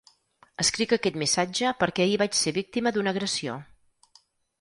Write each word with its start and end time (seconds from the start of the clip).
Escric 0.61 0.93
aquest 0.95 1.19
missatge 1.23 1.73
perquè 1.81 2.05
ahir 2.07 2.15
vaig 2.21 2.37
ser 2.39 2.53
víctima 2.55 2.95
d’una 2.97 3.13
agressió. 3.17 3.59